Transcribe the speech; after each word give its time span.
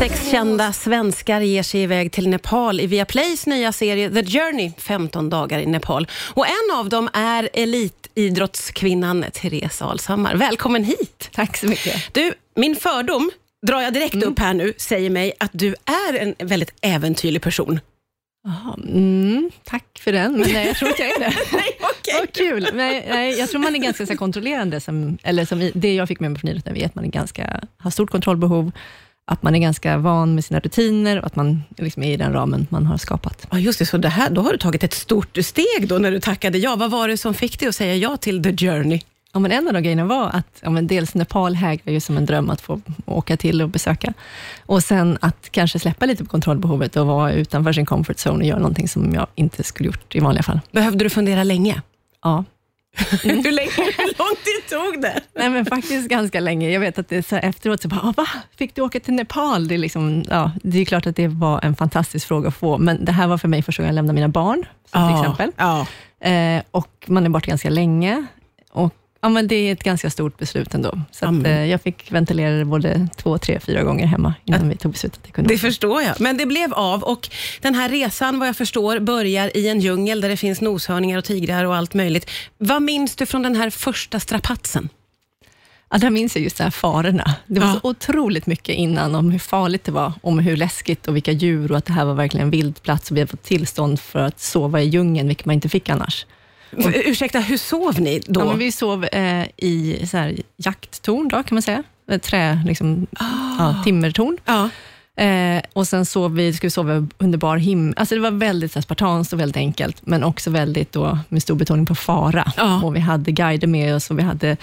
Sex 0.00 0.30
kända 0.30 0.72
svenskar 0.72 1.40
ger 1.40 1.62
sig 1.62 1.82
iväg 1.82 2.12
till 2.12 2.28
Nepal 2.28 2.80
i 2.80 2.86
Viaplays 2.86 3.46
nya 3.46 3.72
serie 3.72 4.10
The 4.10 4.24
Journey, 4.24 4.72
15 4.78 5.30
dagar 5.30 5.58
i 5.58 5.66
Nepal. 5.66 6.08
Och 6.34 6.46
en 6.46 6.78
av 6.78 6.88
dem 6.88 7.08
är 7.12 7.48
elitidrottskvinnan 7.52 9.24
Therese 9.32 9.82
Alshammar. 9.82 10.34
Välkommen 10.34 10.84
hit! 10.84 11.28
Tack 11.32 11.56
så 11.56 11.66
mycket. 11.66 12.14
Du, 12.14 12.34
min 12.56 12.76
fördom, 12.76 13.30
drar 13.66 13.80
jag 13.80 13.92
direkt 13.92 14.14
Mm. 14.14 14.28
upp 14.28 14.38
här 14.38 14.54
nu, 14.54 14.72
säger 14.76 15.10
mig 15.10 15.32
att 15.40 15.50
du 15.52 15.74
är 16.08 16.18
en 16.18 16.34
väldigt 16.48 16.74
äventyrlig 16.80 17.42
person. 17.42 17.80
Jaha, 18.44 18.78
mm, 18.88 19.50
tack 19.64 19.98
för 19.98 20.12
den, 20.12 20.32
men 20.32 20.52
nej, 20.52 20.66
jag 20.66 20.76
tror 20.76 20.90
inte 20.90 21.02
jag 21.02 21.10
är 21.10 21.20
det. 21.20 21.36
Nej, 21.52 21.78
okej. 21.80 22.14
Vad 22.20 22.32
kul. 22.32 22.68
Nej, 22.74 23.06
nej, 23.10 23.38
jag 23.38 23.50
tror 23.50 23.60
man 23.60 23.74
är 23.74 23.78
ganska 23.78 24.06
så 24.06 24.16
kontrollerande, 24.16 24.80
som, 24.80 25.18
eller 25.22 25.44
som 25.44 25.62
i, 25.62 25.72
det 25.74 25.94
jag 25.94 26.08
fick 26.08 26.20
med 26.20 26.30
mig 26.30 26.40
från 26.40 26.50
idrotten, 26.50 26.84
att 26.84 26.94
man 26.94 27.04
är 27.04 27.08
ganska, 27.08 27.60
har 27.78 27.90
stort 27.90 28.10
kontrollbehov, 28.10 28.72
att 29.24 29.42
man 29.42 29.54
är 29.54 29.58
ganska 29.58 29.98
van 29.98 30.34
med 30.34 30.44
sina 30.44 30.60
rutiner 30.60 31.18
och 31.18 31.26
att 31.26 31.36
man 31.36 31.62
liksom 31.76 32.02
är 32.02 32.12
i 32.12 32.16
den 32.16 32.32
ramen 32.32 32.66
man 32.70 32.86
har 32.86 32.96
skapat. 32.96 33.46
Ja, 33.50 33.58
just 33.58 33.78
det. 33.78 33.86
Så 33.86 33.98
det 33.98 34.08
här, 34.08 34.30
då 34.30 34.42
har 34.42 34.52
du 34.52 34.58
tagit 34.58 34.84
ett 34.84 34.94
stort 34.94 35.38
steg 35.42 35.88
då 35.88 35.98
när 35.98 36.10
du 36.10 36.20
tackade 36.20 36.58
ja. 36.58 36.76
Vad 36.76 36.90
var 36.90 37.08
det 37.08 37.16
som 37.16 37.34
fick 37.34 37.60
dig 37.60 37.68
att 37.68 37.74
säga 37.74 37.96
ja 37.96 38.16
till 38.16 38.42
The 38.42 38.56
Journey? 38.56 39.00
Ja, 39.32 39.40
men 39.40 39.52
en 39.52 39.66
av 39.68 39.74
de 39.74 39.82
grejerna 39.82 40.04
var 40.04 40.28
att 40.28 40.58
ja, 40.60 40.70
men 40.70 40.86
dels 40.86 41.14
Nepal 41.14 41.54
hägrar 41.54 41.92
ju 41.92 42.00
som 42.00 42.16
en 42.16 42.26
dröm 42.26 42.50
att 42.50 42.60
få 42.60 42.80
åka 43.04 43.36
till 43.36 43.62
och 43.62 43.68
besöka. 43.68 44.14
Och 44.66 44.82
sen 44.82 45.18
att 45.20 45.48
kanske 45.50 45.78
släppa 45.78 46.06
lite 46.06 46.24
på 46.24 46.30
kontrollbehovet 46.30 46.96
och 46.96 47.06
vara 47.06 47.32
utanför 47.32 47.72
sin 47.72 47.86
comfort 47.86 48.16
zone 48.16 48.38
och 48.38 48.44
göra 48.44 48.58
någonting 48.58 48.88
som 48.88 49.14
jag 49.14 49.26
inte 49.34 49.62
skulle 49.62 49.86
gjort 49.86 50.14
i 50.14 50.20
vanliga 50.20 50.42
fall. 50.42 50.60
Behövde 50.72 51.04
du 51.04 51.10
fundera 51.10 51.44
länge? 51.44 51.82
Ja, 52.22 52.44
hur, 53.22 53.52
länge, 53.52 53.70
hur 53.76 54.18
lång 54.18 54.36
tid 54.44 54.68
tog 54.70 55.02
det? 55.02 55.20
Nej, 55.34 55.50
men 55.50 55.66
faktiskt 55.66 56.08
ganska 56.08 56.40
länge. 56.40 56.70
Jag 56.70 56.80
vet 56.80 56.98
att 56.98 57.08
det 57.08 57.16
är 57.16 57.22
så 57.22 57.36
efteråt, 57.36 57.82
så 57.82 57.88
bara, 57.88 58.00
"Ah, 58.00 58.14
va? 58.16 58.26
Fick 58.56 58.74
du 58.74 58.82
åka 58.82 59.00
till 59.00 59.14
Nepal? 59.14 59.68
Det 59.68 59.74
är, 59.74 59.78
liksom, 59.78 60.24
ja, 60.28 60.52
det 60.62 60.78
är 60.78 60.84
klart 60.84 61.06
att 61.06 61.16
det 61.16 61.28
var 61.28 61.60
en 61.64 61.76
fantastisk 61.76 62.28
fråga 62.28 62.48
att 62.48 62.54
få, 62.56 62.78
men 62.78 63.04
det 63.04 63.12
här 63.12 63.26
var 63.26 63.38
för 63.38 63.48
mig 63.48 63.62
första 63.62 63.82
gången 63.82 63.88
jag 63.88 63.94
lämnade 63.94 64.14
mina 64.14 64.28
barn, 64.28 64.64
som 64.92 65.08
till 65.08 65.18
exempel. 65.20 65.52
Ja. 65.56 65.86
Eh, 66.30 66.62
och 66.70 67.04
man 67.06 67.24
är 67.26 67.28
borta 67.30 67.46
ganska 67.48 67.70
länge. 67.70 68.26
Och, 68.72 68.94
ja, 69.22 69.28
men 69.28 69.48
det 69.48 69.54
är 69.54 69.72
ett 69.72 69.82
ganska 69.82 70.10
stort 70.10 70.38
beslut 70.38 70.74
ändå. 70.74 71.00
Så 71.10 71.26
att, 71.26 71.46
eh, 71.46 71.64
jag 71.66 71.82
fick 71.82 72.12
ventilera 72.12 72.50
det 72.58 72.64
både 72.64 73.08
två, 73.16 73.38
tre, 73.38 73.60
fyra 73.60 73.82
gånger 73.82 74.06
hemma, 74.06 74.34
innan 74.44 74.68
vi 74.68 74.76
tog 74.76 74.92
beslutet 74.92 75.20
Det 75.34 75.42
åka. 75.44 75.58
förstår 75.58 76.02
jag. 76.02 76.20
Men 76.20 76.36
det 76.36 76.46
blev 76.46 76.72
av 76.74 77.02
och 77.02 77.30
den 77.60 77.74
här 77.74 77.88
resan, 77.88 78.38
vad 78.38 78.48
jag 78.48 78.56
förstår, 78.56 78.98
börjar 78.98 79.56
i 79.56 79.68
en 79.68 79.80
djungel 79.80 80.20
där 80.20 80.28
det 80.28 80.36
finns 80.36 80.60
noshörningar 80.60 81.18
och 81.18 81.24
tigrar 81.24 81.64
och 81.64 81.76
allt 81.76 81.94
möjligt. 81.94 82.30
Vad 82.58 82.82
minns 82.82 83.16
du 83.16 83.26
från 83.26 83.42
den 83.42 83.56
här 83.56 83.70
första 83.70 84.20
strapatsen? 84.20 84.88
Ja, 85.92 85.98
där 85.98 86.10
minns 86.10 86.36
jag 86.36 86.42
just 86.42 86.56
de 86.56 86.62
här 86.64 86.70
farorna. 86.70 87.34
Det 87.46 87.60
var 87.60 87.66
Ja. 87.66 87.80
så 87.82 87.88
otroligt 87.88 88.46
mycket 88.46 88.74
innan 88.74 89.14
om 89.14 89.30
hur 89.30 89.38
farligt 89.38 89.84
det 89.84 89.92
var, 89.92 90.12
om 90.22 90.38
hur 90.38 90.56
läskigt 90.56 91.08
och 91.08 91.16
vilka 91.16 91.32
djur 91.32 91.70
och 91.72 91.78
att 91.78 91.84
det 91.86 91.92
här 91.92 92.04
var 92.04 92.14
verkligen 92.14 92.46
en 92.46 92.50
vild 92.50 92.82
plats 92.82 93.10
och 93.10 93.16
vi 93.16 93.20
hade 93.20 93.30
fått 93.30 93.42
tillstånd 93.42 94.00
för 94.00 94.18
att 94.18 94.40
sova 94.40 94.80
i 94.80 94.84
djungeln, 94.88 95.28
vilket 95.28 95.46
man 95.46 95.54
inte 95.54 95.68
fick 95.68 95.88
annars. 95.88 96.26
V- 96.70 97.02
Ursäkta, 97.04 97.40
hur 97.40 97.56
sov 97.56 98.00
ni 98.00 98.20
då? 98.26 98.40
Ja, 98.40 98.52
vi 98.52 98.72
sov 98.72 99.04
eh, 99.04 99.46
i 99.56 100.06
så 100.10 100.16
här, 100.16 100.36
jakttorn, 100.56 101.28
då, 101.28 101.42
kan 101.42 101.54
man 101.56 101.62
säga. 101.62 101.82
Ett 102.10 102.22
trä, 102.22 102.62
liksom, 102.66 103.06
ja, 103.58 103.82
timmertorn. 103.84 104.36
Ja. 104.44 104.68
Eh, 105.24 105.62
och 105.72 105.86
sen 105.88 106.06
sov 106.06 106.34
vi, 106.34 106.52
skulle 106.52 106.66
vi 106.66 106.70
sova 106.70 107.06
under 107.18 107.38
bar 107.38 107.56
himmel. 107.56 107.94
Alltså 107.96 108.14
det 108.14 108.20
var 108.20 108.30
väldigt 108.30 108.72
så 108.72 108.82
spartanskt 108.82 109.32
och 109.32 109.40
väldigt 109.40 109.56
enkelt, 109.56 110.06
men 110.06 110.24
också 110.24 110.50
väldigt 110.50 110.92
då, 110.92 111.18
med 111.28 111.42
stor 111.42 111.54
betoning 111.54 111.86
på 111.86 111.94
fara. 111.94 112.52
Ja. 112.56 112.82
Och 112.82 112.96
vi 112.96 113.00
hade 113.00 113.32
guider 113.32 113.66
med 113.66 113.94
oss 113.94 114.10
och 114.10 114.18
vi 114.18 114.22
hade 114.22 114.56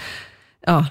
ja, 0.66 0.86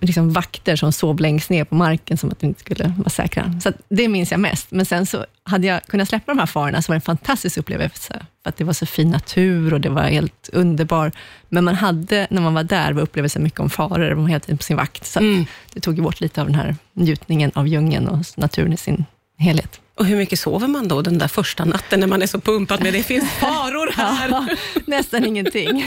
liksom 0.00 0.32
vakter 0.32 0.76
som 0.76 0.92
sov 0.92 1.20
längst 1.20 1.50
ner 1.50 1.64
på 1.64 1.74
marken, 1.74 2.16
som 2.18 2.30
att 2.30 2.42
vi 2.42 2.46
inte 2.46 2.60
skulle 2.60 2.94
vara 2.98 3.08
säkra. 3.10 3.60
Så 3.62 3.72
det 3.88 4.08
minns 4.08 4.30
jag 4.30 4.40
mest. 4.40 4.70
Men 4.70 4.86
sen 4.86 5.06
så 5.06 5.26
hade 5.44 5.66
jag 5.66 5.82
kunnat 5.84 6.08
släppa 6.08 6.32
de 6.32 6.38
här 6.38 6.46
farorna, 6.46 6.82
så 6.82 6.92
var 6.92 6.94
det 6.94 6.96
en 6.96 7.00
fantastisk 7.00 7.56
upplevelse. 7.58 8.26
För 8.42 8.48
att 8.48 8.56
det 8.56 8.64
var 8.64 8.72
så 8.72 8.86
fin 8.86 9.10
natur 9.10 9.72
och 9.74 9.80
det 9.80 9.88
var 9.88 10.02
helt 10.02 10.48
underbar. 10.52 11.12
Men 11.48 11.64
man 11.64 11.74
hade, 11.74 12.26
när 12.30 12.42
man 12.42 12.54
var 12.54 12.62
där, 12.64 12.92
var 12.92 13.02
upplevelsen 13.02 13.42
mycket 13.42 13.60
om 13.60 13.70
faror. 13.70 14.14
Man 14.14 14.22
var 14.22 14.28
hela 14.28 14.40
tiden 14.40 14.58
på 14.58 14.64
sin 14.64 14.76
vakt. 14.76 15.06
Så 15.06 15.18
Mm. 15.20 15.44
det 15.72 15.80
tog 15.80 15.96
ju 15.96 16.02
bort 16.02 16.20
lite 16.20 16.40
av 16.40 16.46
den 16.46 16.54
här 16.56 16.76
njutningen 16.92 17.50
av 17.54 17.68
djungeln 17.68 18.08
och 18.08 18.18
naturen 18.36 18.72
i 18.72 18.76
sin 18.76 19.04
helhet. 19.38 19.80
Och 19.96 20.06
hur 20.06 20.16
mycket 20.16 20.38
sover 20.40 20.68
man 20.68 20.88
då 20.88 21.02
den 21.02 21.18
där 21.18 21.28
första 21.28 21.64
natten 21.64 22.00
när 22.00 22.06
man 22.06 22.22
är 22.22 22.26
så 22.26 22.40
pumpad 22.40 22.82
med 22.82 22.92
det 22.92 23.02
finns 23.02 23.30
faror 23.30 23.90
här? 23.96 24.28
Ja, 24.28 24.46
nästan 24.86 25.24
ingenting. 25.24 25.86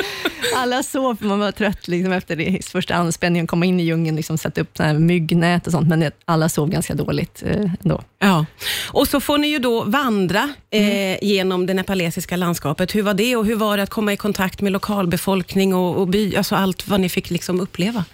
Alla 0.56 0.82
sov, 0.82 1.16
för 1.16 1.26
man 1.26 1.38
var 1.38 1.52
trött 1.52 1.88
liksom 1.88 2.12
efter 2.12 2.36
det 2.36 2.64
första 2.68 2.94
anspänningen, 2.94 3.46
komma 3.46 3.64
in 3.66 3.80
i 3.80 3.82
djungeln, 3.82 4.16
liksom, 4.16 4.38
sätta 4.38 4.60
upp 4.60 4.76
såna 4.76 4.88
här 4.88 4.98
myggnät 4.98 5.66
och 5.66 5.72
sånt, 5.72 5.88
men 5.88 6.10
alla 6.24 6.48
sov 6.48 6.68
ganska 6.70 6.94
dåligt 6.94 7.42
eh, 7.46 7.70
ändå. 7.84 8.02
Ja. 8.18 8.46
Och 8.92 9.08
så 9.08 9.20
får 9.20 9.38
ni 9.38 9.48
ju 9.48 9.58
då 9.58 9.84
vandra 9.84 10.48
eh, 10.70 10.80
Mm. 10.80 11.18
genom 11.22 11.66
det 11.66 11.74
nepalesiska 11.74 12.36
landskapet. 12.36 12.94
Hur 12.94 13.02
var 13.02 13.14
det 13.14 13.36
och 13.36 13.46
hur 13.46 13.56
var 13.56 13.76
det 13.76 13.82
att 13.82 13.90
komma 13.90 14.12
i 14.12 14.16
kontakt 14.16 14.60
med 14.60 14.72
lokalbefolkning 14.72 15.74
och, 15.74 15.96
och 15.96 16.08
by, 16.08 16.36
alltså 16.36 16.54
allt 16.54 16.88
vad 16.88 17.00
ni 17.00 17.08
fick 17.08 17.30
liksom 17.30 17.60
uppleva? 17.60 18.04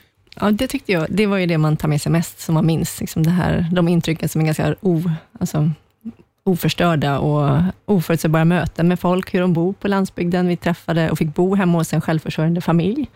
Ja, 0.40 0.50
det 0.50 0.66
tyckte 0.66 0.92
jag, 0.92 1.06
det 1.10 1.26
var 1.26 1.36
ju 1.36 1.46
det 1.46 1.58
man 1.58 1.76
tar 1.76 1.88
med 1.88 2.00
sig 2.02 2.12
mest, 2.12 2.40
som 2.40 2.54
man 2.54 2.66
minns. 2.66 3.00
Liksom 3.00 3.22
det 3.22 3.30
här, 3.30 3.66
de 3.72 3.88
intrycken 3.88 4.28
som 4.28 4.40
är 4.40 4.44
ganska 4.44 4.74
o, 4.80 5.02
alltså, 5.40 5.70
oförstörda 6.44 7.18
och 7.18 7.62
oförutsägbara 7.84 8.44
möten 8.44 8.88
med 8.88 9.00
folk, 9.00 9.34
hur 9.34 9.40
de 9.40 9.52
bor 9.52 9.72
på 9.72 9.88
landsbygden. 9.88 10.48
Vi 10.48 10.56
träffade 10.56 11.10
och 11.10 11.18
fick 11.18 11.34
bo 11.34 11.54
hemma 11.54 11.78
hos 11.78 11.92
en 11.92 12.00
självförsörjande 12.00 12.60
familj. 12.60 13.06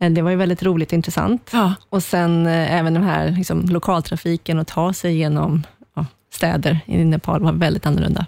Eh, 0.00 0.10
Det 0.10 0.22
var 0.22 0.30
ju 0.30 0.36
väldigt 0.36 0.62
roligt 0.62 0.88
och 0.88 0.94
intressant. 0.94 1.50
Ja. 1.52 1.74
Och 1.90 2.02
sen 2.02 2.46
eh, 2.46 2.74
även 2.74 2.94
den 2.94 3.02
här 3.02 3.30
liksom, 3.30 3.60
lokaltrafiken 3.62 4.58
och 4.58 4.66
ta 4.66 4.92
sig 4.92 5.16
genom 5.16 5.62
ja, 5.96 6.06
städer 6.32 6.80
i 6.86 7.04
Nepal 7.04 7.42
var 7.42 7.52
väldigt 7.52 7.86
annorlunda. 7.86 8.26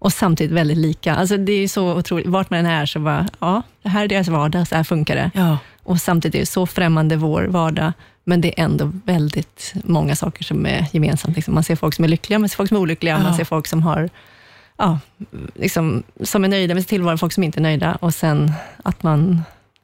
Och 0.00 0.12
samtidigt 0.12 0.52
väldigt 0.52 0.78
lika. 0.78 1.14
Alltså 1.14 1.36
det 1.36 1.52
är 1.52 1.60
ju 1.60 1.68
så 1.68 1.94
otroligt, 1.98 2.26
vart 2.26 2.50
man 2.50 2.58
än 2.58 2.66
är 2.66 2.86
så 2.86 2.98
bara, 3.00 3.28
ja, 3.40 3.62
det 3.82 3.88
här 3.88 4.04
är 4.04 4.08
deras 4.08 4.28
vardag, 4.28 4.68
så 4.68 4.74
här 4.76 4.84
funkar 4.84 5.16
det. 5.16 5.30
Ja. 5.34 5.58
Och 5.88 6.00
samtidigt 6.00 6.34
är 6.34 6.38
det 6.40 6.46
så 6.46 6.66
främmande 6.66 7.16
vår 7.16 7.42
vardag, 7.44 7.92
men 8.24 8.40
det 8.40 8.60
är 8.60 8.64
ändå 8.64 8.92
väldigt 9.04 9.72
många 9.84 10.16
saker 10.16 10.44
som 10.44 10.66
är 10.66 10.86
gemensamt. 10.92 11.36
Liksom 11.36 11.54
man 11.54 11.64
ser 11.64 11.76
folk 11.76 11.94
som 11.94 12.04
är 12.04 12.08
lyckliga, 12.08 12.38
man 12.38 12.48
ser 12.48 12.56
folk 12.56 12.68
som 12.68 12.76
är 12.76 12.80
olyckliga, 12.80 13.14
Ja. 13.14 13.22
man 13.22 13.34
ser 13.36 13.44
folk 13.44 13.66
som 13.66 13.82
har 13.82 14.10
ja, 14.78 14.98
liksom, 15.54 16.02
som 16.24 16.44
är 16.44 16.48
nöjda 16.48 16.74
med 16.74 16.82
sin 16.82 16.88
tillvaro, 16.88 17.16
folk 17.18 17.32
som 17.32 17.42
inte 17.44 17.58
är 17.58 17.62
nöjda. 17.62 17.94
Och 17.94 18.14
sen 18.14 18.52
att 18.84 19.02
man 19.02 19.42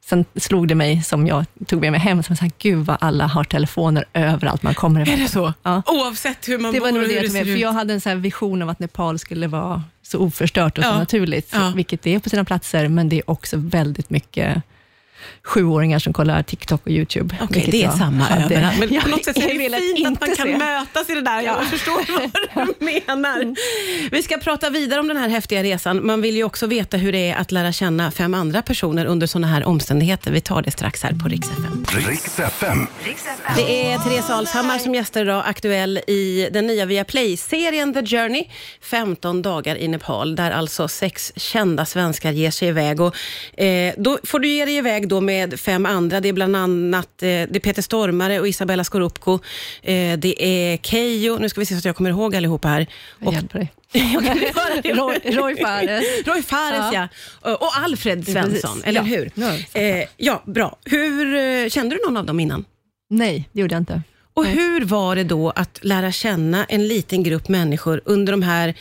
Sen 0.09 0.25
slog 0.35 0.67
det 0.67 0.75
mig, 0.75 1.03
som 1.03 1.27
jag 1.27 1.45
tog 1.67 1.81
med 1.81 1.91
mig 1.91 1.99
hem, 2.01 2.23
som 2.23 2.35
så 2.35 2.41
här, 2.43 2.51
gud 2.59 2.85
vad 2.85 2.97
alla 3.01 3.27
har 3.27 3.43
telefoner 3.43 4.05
överallt 4.13 4.63
man 4.63 4.73
kommer 4.73 5.01
Är 5.01 5.03
ifrån. 5.03 5.19
det 5.19 5.27
så? 5.27 5.53
Ja. 5.63 5.81
Oavsett 5.85 6.47
hur 6.47 6.59
man 6.59 6.73
Det 6.73 6.79
bor 6.79 6.91
var 6.91 6.99
och 7.01 7.07
det 7.07 7.13
hur 7.13 7.21
det 7.21 7.21
med, 7.21 7.31
ser 7.31 7.43
för 7.45 7.51
ut. 7.51 7.59
jag 7.59 7.71
hade 7.73 7.93
en 7.93 8.01
så 8.01 8.15
vision 8.15 8.61
av 8.61 8.69
att 8.69 8.79
Nepal 8.79 9.19
skulle 9.19 9.47
vara 9.47 9.83
så 10.01 10.19
oförstört 10.19 10.77
och 10.77 10.83
så 10.83 10.89
Ja. 10.89 10.97
naturligt, 10.99 11.49
Ja. 11.53 11.71
vilket 11.75 12.01
det 12.01 12.15
är 12.15 12.19
på 12.19 12.29
sina 12.29 12.45
platser, 12.45 12.87
men 12.87 13.09
det 13.09 13.15
är 13.15 13.29
också 13.29 13.57
väldigt 13.57 14.09
mycket 14.09 14.61
sjuåringar 15.43 15.99
som 15.99 16.13
kollar 16.13 16.43
TikTok 16.43 16.81
och 16.85 16.91
YouTube. 16.91 17.35
Okej, 17.41 17.47
vilket 17.53 17.71
det 17.71 17.83
är 17.83 17.91
samma 17.91 18.23
hade- 18.23 18.55
överallt. 18.55 18.79
Men 18.79 19.01
på 19.01 19.07
något 19.09 19.25
sätt 19.25 19.37
är 19.37 19.69
det 19.69 19.77
fint 19.95 20.07
att 20.21 20.27
man 20.27 20.35
kan 20.35 20.45
se. 20.47 20.57
mötas 20.57 21.09
i 21.09 21.15
det 21.15 21.21
där. 21.21 21.41
Jag 21.41 21.63
förstår 21.67 22.11
vad 22.19 22.31
du 22.79 22.85
menar. 22.85 23.55
Vi 24.11 24.23
ska 24.23 24.37
prata 24.37 24.69
vidare 24.69 24.99
om 24.99 25.07
den 25.07 25.17
här 25.17 25.29
häftiga 25.29 25.63
resan. 25.63 26.05
Man 26.05 26.21
vill 26.21 26.35
ju 26.35 26.43
också 26.43 26.67
veta 26.67 26.97
hur 26.97 27.11
det 27.11 27.29
är 27.29 27.35
att 27.35 27.51
lära 27.51 27.71
känna 27.71 28.11
fem 28.11 28.33
andra 28.33 28.61
personer 28.61 29.05
under 29.05 29.27
sådana 29.27 29.47
här 29.47 29.65
omständigheter. 29.65 30.31
Vi 30.31 30.41
tar 30.41 30.61
det 30.61 30.71
strax 30.71 31.03
här 31.03 31.13
på 31.23 31.27
Rix 31.29 31.47
FM. 31.49 31.85
Riks 32.07 32.39
FM. 32.39 32.87
Det 33.55 33.91
är 33.91 33.97
Therese 33.99 34.29
Alshammar 34.29 34.77
som 34.77 34.95
gästar 34.95 35.21
idag, 35.21 35.43
aktuell 35.47 35.97
i 35.97 36.49
den 36.53 36.67
nya 36.67 36.85
Viaplay-serien 36.85 37.93
The 37.93 38.05
Journey. 38.05 38.43
15 38.81 39.41
dagar 39.41 39.75
i 39.77 39.87
Nepal, 39.87 40.35
där 40.35 40.51
alltså 40.51 40.87
sex 40.87 41.33
kända 41.35 41.85
svenskar 41.85 42.31
ger 42.31 42.51
sig 42.51 42.67
iväg. 42.67 43.01
Och, 43.01 43.15
eh, 43.59 43.93
då 43.97 44.17
får 44.23 44.39
du 44.39 44.47
ge 44.47 44.65
dig 44.65 44.75
iväg 44.77 45.07
då 45.07 45.14
med 45.21 45.59
fem 45.59 45.85
andra. 45.85 46.19
Det 46.19 46.29
är 46.29 46.33
bland 46.33 46.55
annat 46.55 47.05
eh, 47.07 47.27
det 47.27 47.55
är 47.55 47.59
Peter 47.59 47.81
Stormare 47.81 48.39
och 48.39 48.47
Isabella 48.47 48.83
Scorupco. 48.83 49.33
Eh, 49.81 50.17
det 50.19 50.43
är 50.43 50.77
Keyyo, 50.77 51.37
nu 51.39 51.49
ska 51.49 51.59
vi 51.61 51.65
se 51.65 51.73
så 51.73 51.77
att 51.77 51.85
jag 51.85 51.95
kommer 51.95 52.09
ihåg 52.09 52.35
allihopa 52.35 52.67
här. 52.67 52.87
Jag 53.19 53.27
Och, 53.27 53.33
hjälper 53.33 53.59
dig. 53.59 53.71
Roy, 54.83 55.19
Roy 55.23 55.55
Fares. 55.61 56.03
Roy 56.25 56.41
Fares, 56.41 56.93
ja. 56.93 57.07
Ja. 57.43 57.55
Och 57.55 57.77
Alfred 57.83 58.27
Svensson, 58.27 58.81
eller 58.83 59.01
Ja. 59.01 59.05
hur? 59.05 59.31
Ja. 59.35 59.81
Eh, 59.81 60.05
ja, 60.17 60.43
bra. 60.45 60.77
Hur, 60.85 61.69
kände 61.69 61.95
du 61.95 62.01
någon 62.05 62.17
av 62.17 62.25
dem 62.25 62.39
innan? 62.39 62.65
Nej, 63.09 63.49
det 63.51 63.61
gjorde 63.61 63.73
jag 63.75 63.81
inte. 63.81 64.01
Och 64.33 64.45
hur 64.45 64.85
var 64.85 65.15
det 65.15 65.23
då 65.23 65.49
att 65.49 65.79
lära 65.81 66.11
känna 66.11 66.65
en 66.65 66.87
liten 66.87 67.23
grupp 67.23 67.47
människor 67.47 68.01
under 68.05 68.33
de 68.33 68.41
här 68.41 68.73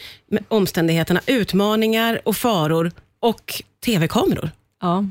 omständigheterna? 0.48 1.20
Utmaningar 1.26 2.20
och 2.24 2.36
faror 2.36 2.92
och 3.20 3.62
tv-kameror. 3.84 4.50
Ja, 4.82 5.04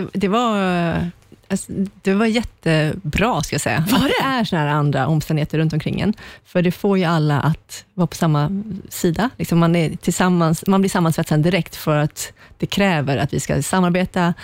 det, 0.00 0.08
det 0.12 0.28
var... 0.28 1.10
Alltså, 1.48 1.72
det 2.02 2.14
var 2.14 2.26
jättebra, 2.26 3.42
ska 3.42 3.54
jag 3.54 3.60
säga. 3.60 3.84
Var 3.90 3.98
att 3.98 4.02
det? 4.04 4.08
det 4.08 4.24
är 4.28 4.44
såna 4.44 4.62
här 4.62 4.68
andra 4.68 5.06
omständigheter 5.06 5.58
runt 5.58 5.72
omkring 5.72 6.00
en. 6.00 6.14
För 6.44 6.62
det 6.62 6.72
får 6.72 6.98
ju 6.98 7.04
alla 7.04 7.40
att 7.40 7.84
vara 7.94 8.06
på 8.06 8.16
samma 8.16 8.62
sida. 8.88 9.30
Liksom 9.36 9.58
man, 9.58 9.76
är 9.76 9.96
tillsammans, 9.96 10.64
man 10.66 10.80
blir 10.80 10.90
sammansvetsad 10.90 11.40
direkt 11.42 11.76
för 11.76 11.96
att 11.98 12.32
det 12.58 12.66
kräver 12.66 13.16
att 13.16 13.32
vi 13.32 13.40
ska 13.40 13.62
samarbeta, 13.62 14.34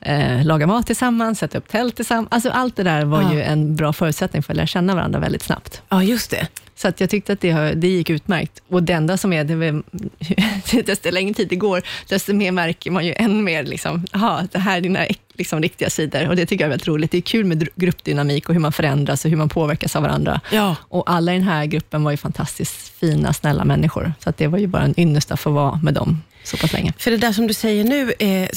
eh, 0.00 0.44
laga 0.44 0.66
mat 0.66 0.86
tillsammans, 0.86 1.38
sätta 1.38 1.58
upp 1.58 1.68
tält 1.68 1.96
tillsammans. 1.96 2.28
Alltså 2.30 2.50
allt 2.50 2.76
det 2.76 2.82
där 2.82 3.04
var 3.04 3.22
Ja. 3.22 3.32
ju 3.34 3.42
en 3.42 3.76
bra 3.76 3.92
förutsättning 3.92 4.42
för 4.42 4.52
att 4.52 4.56
lära 4.56 4.66
känna 4.66 4.94
varandra 4.94 5.18
väldigt 5.20 5.42
snabbt. 5.42 5.82
Ja, 5.88 6.02
just 6.02 6.30
det. 6.30 6.48
Så 6.76 6.88
att 6.88 7.00
jag 7.00 7.10
tyckte 7.10 7.32
att 7.32 7.40
det, 7.40 7.52
det 7.52 7.88
gick 7.88 8.10
utmärkt. 8.10 8.62
Och 8.68 8.82
det 8.82 8.92
enda 8.92 9.16
som 9.16 9.32
är, 9.32 9.44
det 9.44 10.82
desto 10.82 11.10
längre 11.10 11.34
tid 11.34 11.48
det 11.48 11.56
går, 11.56 11.82
desto 12.08 12.34
mer 12.34 12.52
märker 12.52 12.90
man 12.90 13.06
ju 13.06 13.14
än 13.16 13.44
mer, 13.44 13.64
liksom, 13.64 14.04
aha, 14.12 14.42
det 14.52 14.58
här 14.58 14.76
är 14.76 14.80
dina 14.80 15.06
liksom, 15.34 15.62
riktiga 15.62 15.90
sidor. 15.90 16.28
Och 16.28 16.36
det 16.36 16.46
tycker 16.46 16.64
jag 16.64 16.68
är 16.68 16.70
väldigt 16.70 16.88
roligt. 16.88 17.10
Det 17.10 17.18
är 17.18 17.22
kul 17.22 17.44
med 17.44 17.68
gruppdynamik 17.74 18.48
och 18.48 18.54
hur 18.54 18.60
man 18.60 18.72
förändras 18.72 19.24
och 19.24 19.30
hur 19.30 19.36
man 19.36 19.48
påverkas 19.48 19.96
av 19.96 20.02
varandra. 20.02 20.40
Ja. 20.52 20.76
Och 20.80 21.10
alla 21.10 21.34
i 21.34 21.38
den 21.38 21.48
här 21.48 21.66
gruppen 21.66 22.04
var 22.04 22.10
ju 22.10 22.16
fantastiskt 22.16 22.88
fina, 22.88 23.32
snälla 23.32 23.64
människor. 23.64 24.12
Så 24.18 24.30
att 24.30 24.36
det 24.36 24.46
var 24.46 24.58
ju 24.58 24.66
bara 24.66 24.82
en 24.82 25.00
ynnest 25.00 25.30
att 25.30 25.40
få 25.40 25.50
vara 25.50 25.80
med 25.82 25.94
dem 25.94 26.22
så 26.46 26.56
pass 26.56 26.72
länge. 26.72 26.92
För 26.98 27.10
det 27.10 27.16
där 27.16 27.32
som 27.32 27.46
du 27.46 27.54
säger 27.54 27.84
nu, 27.84 28.12
eh, 28.18 28.42
eh, 28.42 28.48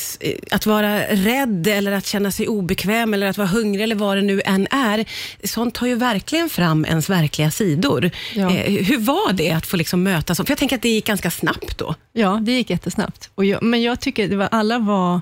att 0.51 0.65
vara 0.65 0.99
rädd 1.07 1.67
eller 1.67 1.91
att 1.91 2.05
känna 2.05 2.31
sig 2.31 2.47
obekväm 2.47 3.13
eller 3.13 3.27
att 3.27 3.37
vara 3.37 3.47
hungrig 3.47 3.83
eller 3.83 3.95
vad 3.95 4.17
det 4.17 4.21
nu 4.21 4.41
än 4.45 4.67
är, 4.71 5.05
sånt 5.43 5.75
tar 5.75 5.87
ju 5.87 5.95
verkligen 5.95 6.49
fram 6.49 6.85
ens 6.85 7.09
verkliga 7.09 7.51
sidor. 7.51 8.11
Ja. 8.35 8.51
Eh, 8.51 8.85
hur 8.85 8.97
var 8.97 9.33
det 9.33 9.51
att 9.51 9.65
få 9.65 9.77
liksom 9.77 10.03
möta 10.03 10.35
sånt? 10.35 10.47
För 10.47 10.51
jag 10.51 10.59
tänker 10.59 10.75
att 10.75 10.81
det 10.81 10.89
gick 10.89 11.05
ganska 11.05 11.31
snabbt 11.31 11.77
då. 11.77 11.95
Ja, 12.13 12.39
det 12.41 12.51
gick 12.51 12.69
jättesnabbt. 12.69 13.29
Och 13.35 13.45
jag, 13.45 13.63
men 13.63 13.81
jag 13.81 13.99
tycker 13.99 14.35
var, 14.35 14.49
alla 14.51 14.79
var 14.79 15.21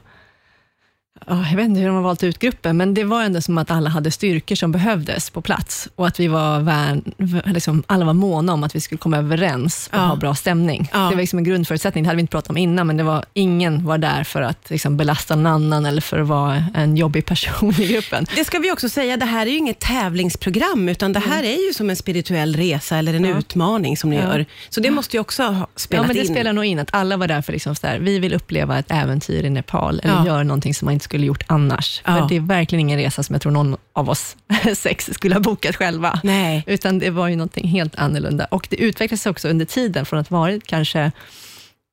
jag 1.28 1.56
vet 1.56 1.66
inte 1.66 1.80
hur 1.80 1.88
de 1.88 1.96
har 1.96 2.04
valt 2.04 2.24
ut 2.24 2.40
gruppen, 2.40 2.78
men 2.78 2.94
det 2.94 3.04
var 3.04 3.24
ändå 3.24 3.42
som 3.42 3.58
att 3.58 3.72
alla 3.72 3.90
hade 3.90 4.12
styrkor 4.12 4.56
som 4.56 4.72
behövdes 4.72 5.30
på 5.30 5.42
plats 5.42 5.90
och 5.96 6.08
att 6.08 6.20
vi 6.20 6.28
var 6.28 6.60
värn, 6.60 7.04
liksom, 7.46 7.84
alla 7.88 8.06
var 8.06 8.14
måna 8.14 8.54
om 8.54 8.64
att 8.64 8.76
vi 8.76 8.80
skulle 8.82 8.98
komma 9.00 9.18
överens 9.18 9.90
och 9.94 9.98
ja. 9.98 10.02
ha 10.02 10.16
bra 10.16 10.36
stämning. 10.36 10.90
Ja. 10.94 11.00
Det 11.00 11.06
var 11.16 11.22
liksom 11.22 11.40
en 11.40 11.44
grundförutsättning, 11.46 12.04
det 12.04 12.08
hade 12.08 12.16
vi 12.16 12.22
inte 12.22 12.32
pratat 12.32 12.50
om 12.50 12.58
innan, 12.58 12.88
men 12.88 12.98
det 12.98 13.04
var, 13.04 13.26
ingen 13.34 13.86
var 13.86 13.98
där 13.98 14.24
för 14.24 14.42
att 14.42 14.70
liksom, 14.70 14.98
belasta 14.98 15.36
någon 15.36 15.46
annan 15.48 15.86
eller 15.86 16.02
för 16.02 16.20
att 16.20 16.28
vara 16.28 16.64
en 16.76 16.98
jobbig 16.98 17.26
person 17.26 17.74
i 17.82 17.88
gruppen. 17.88 18.26
Det 18.36 18.46
ska 18.46 18.60
vi 18.60 18.72
också 18.72 18.90
säga, 18.90 19.18
det 19.18 19.26
här 19.26 19.46
är 19.46 19.52
ju 19.52 19.58
inget 19.58 19.80
tävlingsprogram, 19.80 20.90
utan 20.90 21.14
det 21.14 21.20
här 21.20 21.44
är 21.44 21.68
ju 21.68 21.74
som 21.74 21.90
en 21.90 21.96
spirituell 21.96 22.56
resa 22.56 22.98
eller 22.98 23.14
en 23.14 23.26
Ja. 23.26 23.38
utmaning 23.38 23.98
som 23.98 24.10
ni 24.10 24.16
Ja. 24.16 24.22
gör. 24.22 24.46
Så 24.70 24.80
det 24.80 24.92
måste 24.92 25.18
ju 25.18 25.22
också 25.22 25.44
ha 25.44 25.54
Ja, 25.60 25.68
spelat 25.76 26.08
men 26.08 26.16
det 26.16 26.22
in. 26.22 26.28
spelar 26.28 26.54
nog 26.54 26.66
in 26.66 26.80
att 26.80 26.90
alla 26.94 27.18
var 27.18 27.28
där 27.28 27.42
för 27.42 27.54
liksom 27.54 27.76
så 27.76 27.88
här, 27.88 28.00
vi 28.00 28.20
vill 28.20 28.34
uppleva 28.34 28.80
ett 28.80 28.92
äventyr 28.92 29.44
i 29.46 29.50
Nepal, 29.50 30.00
eller 30.04 30.14
Ja. 30.14 30.26
göra 30.26 30.44
någonting 30.44 30.74
som 30.74 30.86
man 30.86 30.94
inte 30.94 31.04
skulle 31.08 31.26
gjort 31.26 31.44
annars. 31.48 32.02
Ja. 32.06 32.18
För 32.18 32.30
det 32.30 32.36
är 32.36 32.40
verkligen 32.40 32.80
ingen 32.80 33.00
resa 33.00 33.24
som 33.24 33.34
jag 33.34 33.42
tror 33.42 33.52
någon 33.52 33.78
av 33.94 34.10
oss 34.10 34.36
sex 34.76 35.10
skulle 35.14 35.36
ha 35.36 35.40
bokat 35.40 35.76
själva. 35.76 36.20
Nej. 36.24 36.64
Utan 36.68 37.00
det 37.00 37.10
var 37.10 37.28
ju 37.28 37.36
någonting 37.36 37.68
helt 37.68 37.96
annorlunda. 37.96 38.46
Och 38.46 38.68
det 38.70 38.76
utvecklades 38.76 39.26
också 39.26 39.48
under 39.50 39.66
tiden, 39.66 40.06
från 40.06 40.20
att 40.20 40.32
varit 40.32 40.68
kanske 40.68 41.12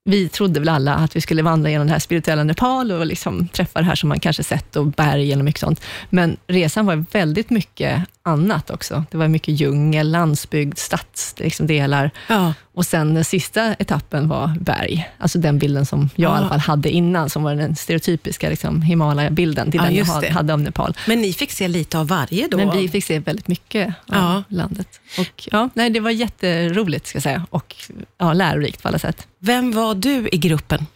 vi 0.05 0.29
trodde 0.29 0.61
väl 0.61 0.69
alla 0.69 0.95
att 0.95 1.17
vi 1.17 1.21
skulle 1.21 1.43
vandra 1.43 1.71
genom 1.71 1.87
det 1.87 1.93
här 1.93 2.01
spirituella 2.01 2.45
Nepal 2.45 2.93
och 2.93 3.07
liksom 3.07 3.49
träffa 3.49 3.81
det 3.81 3.87
här 3.87 3.95
som 3.95 4.09
man 4.09 4.21
kanske 4.21 4.43
sett 4.43 4.77
och 4.77 4.87
berg 4.87 5.37
och 5.37 5.45
mycket 5.45 5.61
sånt. 5.61 5.81
Men 6.11 6.37
resan 6.47 6.87
var 6.87 7.05
väldigt 7.13 7.51
mycket 7.51 8.03
annat 8.27 8.71
också. 8.71 9.05
Det 9.11 9.17
var 9.17 9.29
mycket 9.29 9.61
djungel, 9.61 10.11
landsbygd, 10.11 10.79
stadsdelar. 10.79 12.05
Liksom. 12.05 12.37
Ja. 12.37 12.55
och 12.75 12.87
sen 12.87 13.15
den 13.15 13.25
sista 13.25 13.75
etappen 13.75 14.29
var 14.29 14.57
berg. 14.61 15.09
Alltså 15.19 15.39
den 15.39 15.59
bilden 15.59 15.87
som 15.87 16.01
jag 16.15 16.31
i 16.31 16.33
Ja. 16.33 16.37
alla 16.39 16.49
fall 16.49 16.59
hade 16.59 16.91
innan, 16.91 17.31
som 17.31 17.43
var 17.43 17.55
den 17.55 17.77
stereotypiska 17.77 18.49
liksom, 18.51 18.83
Himalaya-bilden. 18.83 19.71
Det 19.71 19.79
är 19.79 19.83
Ja, 19.83 19.87
den 19.87 19.95
jag 19.95 20.23
det. 20.23 20.29
hade 20.31 20.53
om 20.53 20.63
Nepal. 20.65 20.97
Men 21.09 21.21
ni 21.21 21.33
fick 21.33 21.51
se 21.53 21.69
lite 21.69 21.99
av 21.99 22.09
varje 22.09 22.49
då? 22.49 22.57
Men 22.57 22.71
vi 22.79 22.89
fick 22.89 23.05
se 23.05 23.19
väldigt 23.19 23.49
mycket 23.49 23.87
av 23.89 23.95
Ja. 24.17 24.43
landet. 24.49 25.01
Och, 25.19 25.49
ja, 25.53 25.69
nej, 25.75 25.91
det 25.91 26.01
var 26.01 26.11
jätteroligt, 26.11 27.07
ska 27.07 27.17
jag 27.17 27.23
säga, 27.23 27.47
och 27.51 27.77
ja, 28.19 28.33
lärorikt 28.33 28.83
på 28.83 28.89
alla 28.89 28.99
sätt. 28.99 29.27
Vem 29.39 29.73
var 29.73 29.95
du 29.95 30.29
i 30.33 30.37
gruppen? 30.37 30.87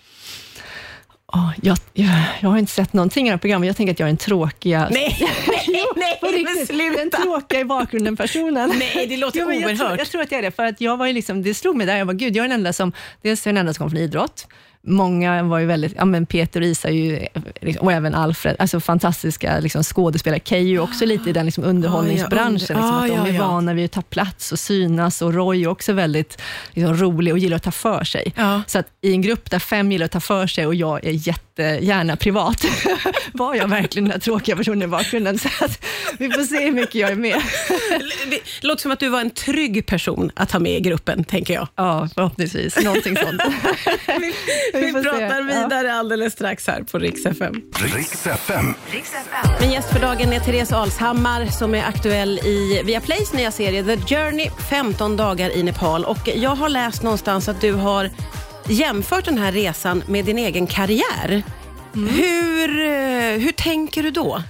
Ja, 1.63 1.77
jag, 1.93 2.07
jag, 2.07 2.25
jag 2.41 2.49
har 2.49 2.59
inte 2.59 2.73
sett 2.73 2.93
någonting 2.93 3.27
i 3.27 3.29
det 3.29 3.33
här 3.33 3.39
programmet. 3.39 3.67
Jag 3.67 3.77
tänker 3.77 3.93
att 3.93 4.01
jag 4.01 4.07
är 4.07 4.11
den 4.11 4.17
tråkiga, 4.17 4.89
Nej, 4.91 5.17
nej, 5.69 5.85
nej, 5.97 6.17
på 6.21 6.27
men 6.27 6.33
riktigt, 6.33 6.69
den 6.69 6.77
sluta! 6.77 7.17
tråkiga 7.23 7.61
i 7.61 7.65
bakgrunden-personen. 7.65 8.73
Nej, 8.79 9.07
det 9.09 9.17
låter 9.17 9.41
Jo, 9.41 9.47
men 9.49 9.61
jag, 9.61 9.77
tror, 9.77 9.87
oerhört. 9.87 9.99
jag 9.99 10.09
tror 10.09 10.23
att 10.23 10.33
jag 10.33 10.39
är 10.39 10.43
det, 10.43 10.51
för 10.51 10.65
att 10.65 10.81
jag 10.81 10.97
var 10.97 11.07
ju 11.07 11.13
liksom, 11.13 11.43
det 11.43 11.55
slog 11.55 11.77
mig 11.77 11.87
där, 11.87 11.97
jag 11.97 12.07
var 12.07 12.15
gud, 12.15 12.37
jag 12.37 12.45
är 12.45 12.49
den 12.49 12.59
enda 12.59 12.73
som, 12.73 12.93
dels 13.23 13.47
är 13.47 13.51
den 13.51 13.57
enda 13.57 13.75
som 13.75 13.85
kom 13.85 13.91
från 13.91 14.01
idrott, 14.01 14.47
Många 14.83 15.43
var 15.43 15.59
ju 15.59 15.67
väldigt, 15.67 15.93
ja 15.97 16.05
men 16.05 16.27
Peter 16.27 16.61
och 16.61 16.67
Isa 16.67 16.91
ju, 16.91 17.27
liksom, 17.61 17.87
och 17.87 17.93
även 17.93 18.15
Alfred, 18.15 18.57
alltså 18.59 18.81
fantastiska 18.81 19.61
liksom, 19.61 19.83
skådespelare. 19.83 20.59
Ju 20.61 20.79
också 20.79 21.07
lite 21.07 21.31
i 21.31 21.33
den 21.33 21.47
liksom, 21.47 21.65
underhållningsbranschen, 21.65 22.55
liksom, 22.55 22.77
Ah, 22.77 23.03
att 23.03 23.09
de 23.09 23.15
ja, 23.15 23.29
är 23.29 23.33
ja. 23.33 23.49
vana 23.49 23.75
vid 23.75 23.85
att 23.85 23.93
ta 23.93 24.03
plats 24.03 24.53
och 24.53 24.59
synas, 24.59 25.23
och 25.23 25.35
Roy 25.35 25.63
är 25.63 25.69
också 25.69 25.93
väldigt 25.93 26.43
liksom, 26.73 26.97
rolig 26.97 27.33
och 27.33 27.39
gillar 27.39 27.57
att 27.57 27.63
ta 27.63 27.71
för 27.71 28.05
sig. 28.05 28.33
Ja. 28.37 28.63
Så 28.67 28.79
att 28.79 28.87
i 29.01 29.13
en 29.13 29.23
grupp 29.23 29.51
där 29.51 29.59
fem 29.59 29.93
gillar 29.93 30.05
att 30.05 30.13
ta 30.13 30.21
för 30.21 30.47
sig 30.47 30.67
och 30.67 30.75
jag 30.75 31.05
är 31.05 31.13
jättegärna 31.59 32.17
privat, 32.17 32.65
var 33.33 33.55
jag 33.55 33.69
verkligen 33.69 34.09
den 34.09 34.13
där 34.19 34.25
tråkiga 34.25 34.57
personen 34.57 34.83
i 34.83 34.87
bakgrunden. 34.87 35.39
Så 35.39 35.49
att 35.65 35.85
vi 36.19 36.31
får 36.31 36.43
se 36.43 36.65
hur 36.65 36.73
mycket 36.73 36.95
jag 36.95 37.11
är 37.11 37.15
med. 37.17 37.41
Det 38.31 38.41
låter 38.67 38.83
som 38.83 38.91
att 38.93 39.01
du 39.01 39.09
var 39.09 39.21
en 39.21 39.31
trygg 39.31 39.87
person 39.87 40.31
att 40.35 40.53
ha 40.53 40.59
med 40.61 40.73
i 40.73 40.81
gruppen, 40.81 41.25
tänker 41.25 41.55
jag. 41.55 41.69
Ja, 41.77 42.09
förhoppningsvis. 42.15 42.85
Någonting 42.85 43.17
sånt. 43.17 43.43
Vi, 44.21 44.35
Vi 44.73 44.81
vi 44.87 44.93
pratar 44.93 45.39
Ja. 45.39 45.63
vidare 45.63 45.95
alldeles 45.95 46.33
strax 46.33 46.67
här 46.67 46.83
på 46.83 46.99
Rix 46.99 47.27
FM. 47.27 47.63
Riks 47.95 48.27
FM. 48.27 48.75
Min 49.61 49.71
gäst 49.73 49.93
för 49.93 50.01
dagen 50.01 50.33
är 50.33 50.41
Therese 50.41 50.73
Alshammar 50.73 51.47
som 51.47 51.75
är 51.75 51.85
aktuell 51.85 52.39
i 52.39 52.83
Viaplays 52.85 53.33
nya 53.33 53.51
serie 53.51 53.85
The 53.85 54.15
Journey, 54.15 54.51
15 54.71 55.17
dagar 55.17 55.51
i 55.57 55.63
Nepal. 55.63 56.05
Och 56.05 56.29
jag 56.35 56.51
har 56.57 56.69
läst 56.69 57.03
någonstans 57.03 57.49
att 57.49 57.61
du 57.61 57.73
har 57.73 58.11
jämfört 58.69 59.25
den 59.25 59.39
här 59.39 59.53
resan 59.53 60.03
med 60.07 60.25
din 60.25 60.39
egen 60.39 60.67
karriär. 60.67 61.43
Hur, 61.93 62.81
eh, 62.81 63.41
hur 63.41 63.53
tänker 63.53 64.03
du 64.03 64.11
då? 64.11 64.43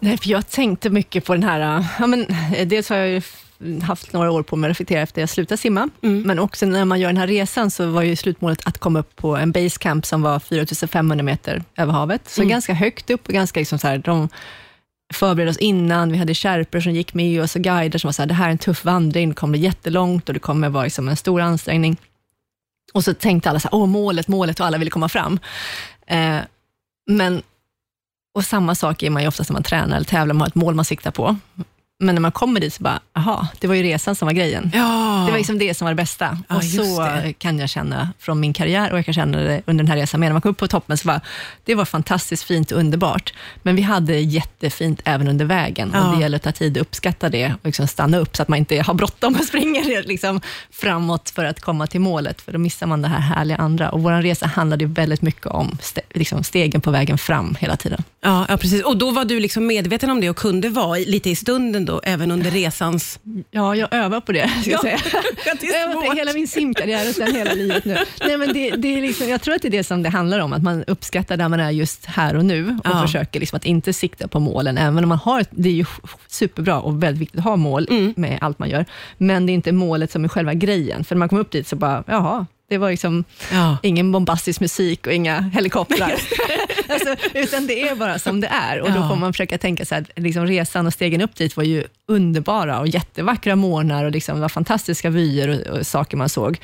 Nej, 0.00 0.18
för 0.18 0.30
jag 0.30 0.50
tänkte 0.50 0.90
mycket 0.90 1.24
på 1.24 1.32
den 1.34 1.42
här... 1.42 1.78
äh, 1.78 1.86
Ja, 1.98 2.06
men, 2.06 2.26
eh, 2.56 2.66
dels 2.68 2.88
har 2.88 2.96
jag 2.96 3.08
ju 3.08 3.22
haft 3.82 4.12
några 4.12 4.30
år 4.30 4.42
på 4.42 4.56
mig 4.56 4.68
att 4.68 4.70
reflektera 4.70 5.00
efter 5.02 5.22
jag 5.22 5.28
slutade 5.28 5.56
simma, 5.58 5.88
men 6.00 6.38
också 6.38 6.66
när 6.66 6.84
man 6.84 7.00
gör 7.00 7.08
den 7.08 7.16
här 7.16 7.26
resan 7.26 7.70
så 7.70 7.86
var 7.86 8.02
ju 8.02 8.16
slutmålet 8.16 8.60
att 8.64 8.78
komma 8.78 8.98
upp 8.98 9.16
på 9.16 9.36
en 9.36 9.52
basecamp 9.52 10.06
som 10.06 10.22
var 10.22 10.38
4500 10.40 11.22
meter 11.22 11.62
över 11.76 11.92
havet. 11.92 12.22
Så 12.28 12.42
ganska 12.48 12.74
högt 12.74 13.10
upp 13.10 13.26
och 13.28 13.34
ganska 13.34 13.60
liksom 13.60 13.78
så 13.78 13.88
här, 13.88 13.98
de 13.98 14.28
förberedde 15.14 15.50
oss 15.50 15.56
innan, 15.56 16.12
vi 16.12 16.18
hade 16.18 16.34
kärper 16.34 16.80
som 16.80 16.92
gick 16.92 17.14
med 17.14 17.42
oss 17.42 17.56
och 17.56 17.62
guider 17.62 17.98
som 17.98 18.08
var 18.08 18.12
så 18.12 18.22
här, 18.22 18.26
det 18.26 18.34
här 18.34 18.46
är 18.46 18.50
en 18.50 18.58
tuff 18.58 18.84
vandring, 18.84 19.28
det 19.28 19.34
kommer 19.34 19.50
bli 19.58 19.60
jättelångt 19.60 20.28
och 20.28 20.34
det 20.34 20.40
kommer 20.40 20.68
vara 20.68 20.84
liksom 20.84 21.08
en 21.08 21.16
stor 21.16 21.40
ansträngning. 21.40 21.96
Och 22.94 23.04
så 23.04 23.14
tänkte 23.14 23.50
alla 23.50 23.60
så 23.60 23.68
här, 23.68 23.74
åh 23.74 23.86
målet, 23.86 24.28
målet 24.28 24.60
och 24.60 24.66
alla 24.66 24.78
ville 24.78 24.90
komma 24.90 25.08
fram. 25.08 25.38
Eh, 26.06 26.38
men 27.10 27.42
och 28.34 28.44
samma 28.44 28.74
sak 28.74 29.02
är 29.02 29.10
man 29.10 29.22
ju 29.22 29.28
oftast 29.28 29.50
när 29.50 29.54
man 29.54 29.62
tränar 29.62 29.96
eller 29.96 30.06
tävlar, 30.06 30.34
man 30.34 30.40
har 30.40 30.48
ett 30.48 30.54
mål 30.54 30.74
man 30.74 30.84
siktar 30.84 31.10
på. 31.10 31.36
Men 31.98 32.14
när 32.14 32.22
man 32.22 32.32
kommer 32.32 32.60
dit 32.60 32.74
så 32.74 32.82
bara, 32.82 33.00
aha, 33.16 33.46
det 33.60 33.66
var 33.66 33.74
ju 33.74 33.82
resan 33.82 34.14
som 34.14 34.26
var 34.26 34.32
grejen. 34.32 34.70
Ja, 34.74 35.22
Det 35.26 35.30
var 35.30 35.38
liksom 35.38 35.58
det 35.58 35.74
som 35.74 35.84
var 35.84 35.92
det 35.92 35.96
bästa. 35.96 36.38
Ja, 36.48 36.56
och 36.56 36.64
så 36.64 37.00
det. 37.02 37.32
kan 37.32 37.58
jag 37.58 37.68
känna 37.70 38.08
från 38.18 38.40
min 38.40 38.52
karriär 38.52 38.92
och 38.92 38.98
jag 38.98 39.04
kan 39.04 39.14
känna 39.14 39.38
det 39.38 39.62
under 39.66 39.84
den 39.84 39.90
här 39.90 39.96
resan 39.96 40.20
med. 40.20 40.26
När 40.28 40.32
man 40.32 40.42
kom 40.42 40.50
upp 40.50 40.56
på 40.58 40.68
toppen 40.68 40.98
så 40.98 41.06
bara, 41.08 41.20
det 41.64 41.74
var 41.74 41.84
fantastiskt 41.84 42.42
fint 42.42 42.70
och 42.72 42.78
underbart. 42.78 43.34
Men 43.62 43.76
vi 43.76 43.82
hade 43.82 44.18
jättefint 44.18 45.00
även 45.04 45.28
under 45.28 45.44
vägen 45.44 45.90
Ja. 45.94 46.08
och 46.08 46.16
det 46.16 46.20
gäller 46.22 46.36
att 46.36 46.42
ta 46.42 46.52
tid 46.52 46.76
och 46.76 46.80
uppskatta 46.80 47.28
det 47.28 47.46
och 47.54 47.60
liksom 47.66 47.86
stanna 47.88 48.18
upp 48.18 48.36
så 48.36 48.42
att 48.42 48.48
man 48.48 48.58
inte 48.58 48.82
har 48.82 48.94
bråttom 48.94 49.34
och 49.34 49.44
springer 49.48 50.02
liksom 50.02 50.40
framåt 50.70 51.30
för 51.30 51.44
att 51.44 51.60
komma 51.60 51.86
till 51.86 52.00
målet, 52.00 52.40
för 52.40 52.52
då 52.52 52.58
missar 52.58 52.86
man 52.86 53.02
det 53.02 53.08
här 53.08 53.20
härliga 53.20 53.56
andra. 53.56 53.90
Och 53.90 54.02
vår 54.02 54.12
resa 54.22 54.46
handlade 54.46 54.84
ju 54.84 54.90
väldigt 54.92 55.22
mycket 55.22 55.46
om 55.46 55.78
ste, 55.82 56.00
liksom 56.14 56.44
stegen 56.44 56.80
på 56.80 56.90
vägen 56.90 57.18
fram 57.18 57.56
hela 57.60 57.76
tiden. 57.76 58.02
ja, 58.22 58.46
ja, 58.48 58.56
precis. 58.56 58.82
Och 58.84 58.96
då 58.96 59.10
var 59.10 59.24
du 59.24 59.40
liksom 59.40 59.66
medveten 59.66 60.10
om 60.10 60.20
det 60.20 60.30
och 60.30 60.36
kunde 60.36 60.68
vara 60.68 60.94
lite 60.98 61.30
i 61.30 61.36
stunden 61.36 61.83
då, 61.84 62.00
även 62.04 62.30
under 62.30 62.50
resans... 62.50 63.18
Ja, 63.50 63.76
jag 63.76 63.94
övar 63.94 64.20
på 64.20 64.32
det, 64.32 64.48
ska 64.62 64.70
jag 64.70 64.80
säga. 64.80 64.98
det 65.60 65.76
övar 65.76 65.94
på 66.08 66.12
hela 66.12 66.32
min 66.32 66.48
simkarriär 66.48 67.08
och 67.08 67.14
sen 67.14 67.34
hela 67.34 67.52
livet 67.52 67.84
nu. 67.84 67.96
Nej, 68.26 68.38
men 68.38 68.52
det, 68.52 68.70
det 68.70 68.88
är 68.98 69.02
liksom, 69.02 69.28
jag 69.28 69.42
tror 69.42 69.54
att 69.54 69.62
det 69.62 69.68
är 69.68 69.70
det 69.70 69.84
som 69.84 70.02
det 70.02 70.08
handlar 70.08 70.38
om, 70.38 70.52
att 70.52 70.62
man 70.62 70.84
uppskattar 70.86 71.36
där 71.36 71.48
man 71.48 71.60
är 71.60 71.70
just 71.70 72.06
här 72.06 72.36
och 72.36 72.44
nu 72.44 72.78
och 72.84 72.90
Ja. 72.90 73.02
försöker 73.06 73.40
liksom 73.40 73.56
att 73.56 73.64
inte 73.64 73.92
sikta 73.92 74.28
på 74.28 74.40
målen, 74.40 74.78
även 74.78 75.04
om 75.04 75.08
man 75.08 75.18
har, 75.18 75.44
det 75.50 75.68
är 75.68 75.72
ju 75.72 75.84
superbra 76.28 76.80
och 76.80 77.02
väldigt 77.02 77.20
viktigt 77.22 77.38
att 77.38 77.44
ha 77.44 77.56
mål 77.56 77.86
Mm. 77.90 78.14
med 78.16 78.38
allt 78.40 78.58
man 78.58 78.68
gör, 78.70 78.84
men 79.18 79.46
det 79.46 79.52
är 79.52 79.54
inte 79.54 79.72
målet 79.72 80.10
som 80.10 80.24
är 80.24 80.28
själva 80.28 80.54
grejen, 80.54 81.04
för 81.04 81.14
när 81.14 81.18
man 81.18 81.28
kommer 81.28 81.42
upp 81.42 81.50
dit 81.50 81.68
så 81.68 81.76
bara, 81.76 82.04
jaha, 82.06 82.46
det 82.74 82.78
var 82.78 82.90
liksom 82.90 83.24
Ja. 83.52 83.76
ingen 83.82 84.12
bombastisk 84.12 84.60
musik 84.60 85.06
och 85.06 85.12
inga 85.12 85.40
helikoptrar. 85.40 86.14
alltså, 86.88 87.16
utan 87.34 87.66
det 87.66 87.88
är 87.88 87.94
bara 87.94 88.18
som 88.18 88.40
det 88.40 88.46
är. 88.46 88.80
Och. 88.80 88.92
Då 88.92 89.08
får 89.08 89.16
man 89.16 89.32
försöka 89.32 89.58
tänka 89.58 89.84
så 89.84 89.94
här, 89.94 90.04
liksom 90.16 90.46
resan 90.46 90.86
och 90.86 90.92
stegen 90.92 91.20
upp 91.20 91.36
dit 91.36 91.56
var 91.56 91.64
ju 91.64 91.84
underbara 92.08 92.80
och 92.80 92.88
jättevackra 92.88 93.56
morgnar 93.56 94.04
och 94.04 94.10
liksom, 94.10 94.40
var 94.40 94.48
fantastiska 94.48 95.10
vyer 95.10 95.48
och, 95.48 95.78
och 95.78 95.86
saker 95.86 96.16
man 96.16 96.28
såg. 96.28 96.58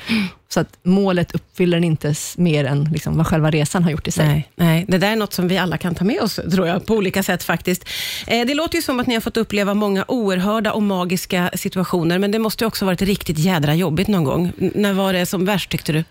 Så 0.49 0.61
att 0.61 0.79
målet 0.83 1.35
uppfyller 1.35 1.77
den 1.77 1.85
inte 1.85 2.15
mer 2.37 2.65
än 2.65 2.85
liksom 2.85 3.17
vad 3.17 3.27
själva 3.27 3.51
resan 3.51 3.85
har 3.85 3.91
gjort 3.91 4.09
i 4.09 4.11
sig. 4.11 4.27
Nej, 4.27 4.49
nej, 4.57 4.85
det 4.89 4.99
där 4.99 5.13
är 5.13 5.17
något 5.17 5.33
som 5.33 5.49
vi 5.49 5.59
alla 5.59 5.79
kan 5.79 5.95
ta 5.95 6.05
med 6.05 6.21
oss, 6.21 6.41
tror 6.53 6.67
jag, 6.67 6.87
på 6.87 6.95
olika 6.95 7.23
sätt 7.23 7.43
faktiskt. 7.43 7.85
Eh, 8.27 8.47
det 8.47 8.55
låter 8.55 8.77
ju 8.77 8.83
som 8.83 9.01
att 9.01 9.07
ni 9.07 9.15
har 9.15 9.21
fått 9.21 9.37
uppleva 9.37 9.75
många 9.75 10.05
oerhörda 10.09 10.73
och 10.73 10.83
magiska 10.83 11.51
situationer, 11.55 12.19
men 12.19 12.31
det 12.31 12.39
måste 12.39 12.65
ju 12.65 12.69
också 12.69 12.85
varit 12.87 13.03
riktigt 13.03 13.39
jädra 13.39 13.75
jobbigt 13.75 14.09
någon 14.09 14.25
gång. 14.25 14.53
N- 14.61 14.73
när 14.75 14.93
var 14.93 15.13
det 15.13 15.27
som 15.27 15.45
värst, 15.45 15.71
tyckte 15.71 15.93
du? 15.93 16.05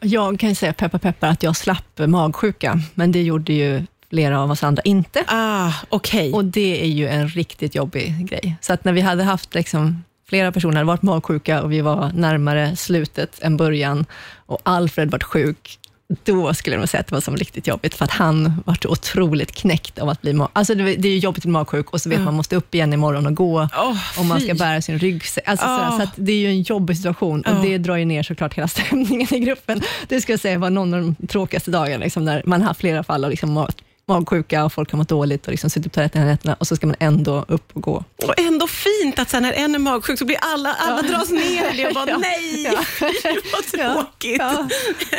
Jag 0.00 0.38
kan 0.40 0.48
ju 0.48 0.54
säga, 0.54 0.72
peppar 0.72 0.98
peppar, 0.98 1.28
att 1.28 1.42
jag 1.42 1.56
slapp 1.56 1.98
magsjuka, 1.98 2.80
men 2.94 3.12
det 3.12 3.22
gjorde 3.22 3.52
ju 3.52 3.82
flera 4.14 4.40
av 4.40 4.50
oss 4.50 4.62
andra 4.62 4.82
inte. 4.82 5.24
Ah, 5.26 5.72
okej. 5.88 6.32
Och 6.32 6.44
det 6.44 6.82
är 6.82 6.88
ju 6.88 7.08
en 7.08 7.28
riktigt 7.28 7.74
jobbig 7.74 8.28
grej. 8.28 8.56
Så 8.60 8.72
att 8.72 8.84
när 8.84 8.92
vi 8.92 9.00
hade 9.00 9.22
haft 9.22 9.54
liksom 9.54 10.04
flera 10.28 10.52
personer 10.52 10.74
hade 10.74 10.86
varit 10.86 11.02
magsjuka 11.02 11.62
och 11.62 11.72
vi 11.72 11.80
var 11.80 12.12
närmare 12.14 12.76
slutet 12.76 13.42
än 13.42 13.56
början 13.56 14.06
och 14.46 14.58
Alfred 14.62 15.10
var 15.10 15.18
sjuk 15.18 15.78
då 16.24 16.54
skulle 16.54 16.76
jag 16.76 16.80
nog 16.80 16.88
säga 16.88 17.00
att 17.00 17.06
det 17.06 17.14
var 17.14 17.20
som 17.20 17.36
riktigt 17.36 17.66
jobbigt, 17.66 17.94
för 17.94 18.04
att 18.04 18.10
han 18.10 18.62
var 18.66 18.78
så 18.82 18.88
otroligt 18.88 19.52
knäckt 19.52 19.98
av 19.98 20.08
att 20.08 20.22
bli 20.22 20.32
mag... 20.32 20.48
Alltså 20.52 20.74
det, 20.74 20.82
det 20.82 21.08
är 21.08 21.12
ju 21.12 21.18
jobbigt 21.18 21.38
att 21.38 21.44
bli 21.44 21.52
magsjuk 21.52 21.90
och 21.90 22.00
så 22.00 22.08
vet 22.08 22.18
ja. 22.18 22.24
man 22.24 22.34
måste 22.34 22.56
upp 22.56 22.74
igen 22.74 22.92
imorgon 22.92 23.26
och 23.26 23.34
gå, 23.34 23.60
oh, 23.60 24.18
och 24.18 24.24
man 24.24 24.40
ska 24.40 24.54
bära 24.54 24.82
sin 24.82 24.98
ryggsäck. 24.98 25.48
Alltså 25.48 25.66
oh. 25.66 26.00
så, 26.00 26.06
så 26.06 26.10
det 26.16 26.32
är 26.32 26.38
ju 26.38 26.48
en 26.48 26.62
jobbig 26.62 26.96
situation 26.96 27.42
och 27.42 27.52
oh. 27.52 27.62
det 27.62 27.78
drar 27.78 27.96
ju 27.96 28.04
ner 28.04 28.22
såklart 28.22 28.54
hela 28.54 28.68
stämningen 28.78 29.34
i 29.34 29.38
gruppen. 29.38 29.82
Det 30.08 30.20
ska 30.20 30.32
jag 30.32 30.40
säga 30.40 30.58
var 30.58 30.70
någon 30.70 30.94
av 30.94 31.00
de 31.00 31.26
tråkigaste 31.26 31.70
dagarna, 31.70 32.04
liksom, 32.04 32.24
när 32.24 32.42
man 32.46 32.62
har 32.62 32.74
flera 32.74 33.04
fall 33.04 33.24
av 33.24 33.30
liksom, 33.30 33.66
magsjuka 34.06 34.64
och 34.64 34.72
folk 34.72 34.90
har 34.90 34.98
mått 34.98 35.08
dåligt 35.08 35.46
och 35.46 35.50
liksom 35.50 35.70
suttit 35.70 35.92
på 35.92 35.94
toaletten 35.94 36.22
hela 36.22 36.32
nätterna 36.32 36.54
och 36.54 36.66
så 36.66 36.76
ska 36.76 36.86
man 36.86 36.96
ändå 36.98 37.44
upp 37.48 37.70
och 37.72 37.82
gå. 37.82 38.04
Och 38.26 38.40
ändå 38.40 38.66
fint 38.66 39.18
att 39.18 39.30
sen 39.30 39.42
när 39.42 39.52
en 39.52 39.74
är 39.74 39.78
magsjuk 39.78 40.18
så 40.18 40.24
blir 40.24 40.38
alla, 40.40 40.74
alla 40.74 41.02
ja. 41.02 41.08
dras 41.08 41.30
ner 41.30 41.74
i 41.74 41.76
det 41.76 41.86
och 41.86 41.94
bara 41.94 42.08
ja. 42.10 42.18
nej, 42.18 42.62
ja. 42.64 42.80
vad 43.52 43.64
tråkigt. 43.64 44.36
Ja. 44.38 44.68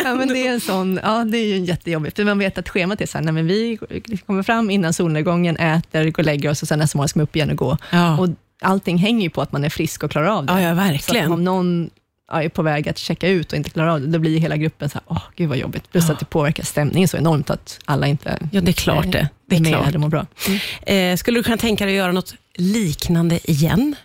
Ja. 0.03 0.15
men 0.15 0.27
det 0.27 0.47
är 0.47 0.53
en 0.53 0.61
sån, 0.61 0.99
ja 1.03 1.23
det 1.23 1.37
är 1.37 1.45
ju 1.45 1.57
jättejobbigt, 1.57 2.15
för 2.15 2.23
man 2.23 2.39
vet 2.39 2.57
att 2.57 2.69
schemat 2.69 3.01
är 3.01 3.05
så 3.05 3.17
här, 3.17 3.25
nej, 3.25 3.33
men 3.33 3.47
vi 3.47 3.79
kommer 4.25 4.43
fram 4.43 4.69
innan 4.69 4.93
solnedgången, 4.93 5.57
äter, 5.57 6.03
går 6.03 6.23
och 6.23 6.25
lägger 6.25 6.49
oss 6.49 6.61
och 6.61 6.67
sen 6.67 6.79
nästa 6.79 6.97
morgon 6.97 7.09
ska 7.09 7.19
man 7.19 7.23
upp 7.23 7.35
igen 7.35 7.49
och 7.49 7.57
gå. 7.57 7.77
Och 8.19 8.29
allting 8.61 8.97
hänger 8.97 9.21
ju 9.21 9.29
på 9.29 9.41
att 9.41 9.51
man 9.51 9.63
är 9.63 9.69
frisk 9.69 10.03
och 10.03 10.11
klarar 10.11 10.27
av 10.27 10.45
det. 10.45 10.53
Ja, 10.53 10.61
ja 10.61 10.73
verkligen. 10.73 11.27
Så 11.27 11.33
om 11.33 11.43
någon 11.43 11.89
är 12.31 12.49
på 12.49 12.61
väg 12.61 12.89
att 12.89 12.97
checka 12.97 13.27
ut 13.27 13.51
och 13.51 13.57
inte 13.57 13.69
klarar 13.69 13.89
av 13.89 14.01
det, 14.01 14.07
då 14.07 14.19
blir 14.19 14.39
hela 14.39 14.57
gruppen 14.57 14.89
så 14.89 14.97
här, 14.97 15.03
åh, 15.07 15.21
gud 15.35 15.49
vad 15.49 15.57
jobbigt. 15.57 15.91
Plus 15.91 16.05
ja. 16.07 16.13
att 16.13 16.19
det 16.19 16.25
påverkar 16.25 16.63
stämningen 16.63 17.07
så 17.07 17.17
enormt 17.17 17.49
att 17.49 17.79
alla 17.85 18.07
inte 18.07 18.39
Ja, 18.51 18.61
det 18.61 18.71
är 18.71 18.73
klart 18.73 19.11
det. 19.11 19.29
Det 19.49 19.55
är 19.55 19.63
klart. 19.63 19.95
Mår 19.95 20.09
bra. 20.09 20.25
Mm. 20.47 21.11
Eh, 21.11 21.17
skulle 21.17 21.39
du 21.39 21.43
kunna 21.43 21.57
tänka 21.57 21.85
dig 21.85 21.93
att 21.93 21.97
göra 21.97 22.11
något 22.11 22.35
liknande 22.55 23.51
igen? 23.51 23.95